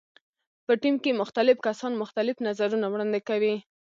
په 0.65 0.73
ټیم 0.81 0.95
کې 1.03 1.19
مختلف 1.21 1.57
کسان 1.67 1.91
مختلف 2.01 2.35
نظرونه 2.47 2.85
وړاندې 2.89 3.19
کوي. 3.29 3.55